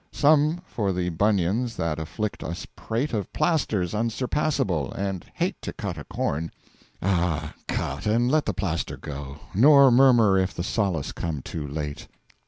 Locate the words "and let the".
8.07-8.53